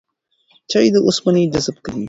[0.71, 1.99] چای د اوسپنې جذب کموي.